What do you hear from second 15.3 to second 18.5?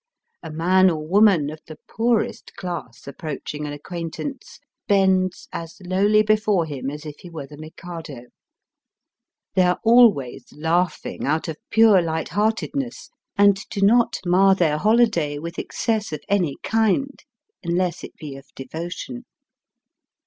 with excess of any kind, unless it be of